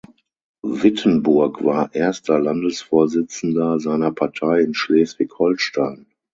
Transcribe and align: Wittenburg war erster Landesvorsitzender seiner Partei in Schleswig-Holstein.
Wittenburg 0.65 1.63
war 1.63 1.93
erster 1.93 2.39
Landesvorsitzender 2.39 3.79
seiner 3.79 4.11
Partei 4.11 4.61
in 4.61 4.73
Schleswig-Holstein. 4.73 6.07